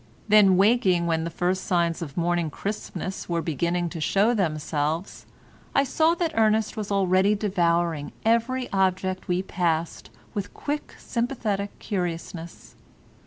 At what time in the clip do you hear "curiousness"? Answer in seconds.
11.77-12.73